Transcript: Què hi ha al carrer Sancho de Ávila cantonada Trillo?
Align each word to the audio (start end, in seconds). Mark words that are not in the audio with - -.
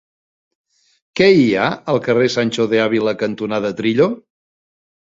Què 1.21 1.27
hi 1.39 1.45
ha 1.53 1.67
al 1.95 2.01
carrer 2.09 2.33
Sancho 2.37 2.69
de 2.73 2.81
Ávila 2.89 3.15
cantonada 3.25 3.77
Trillo? 3.85 4.15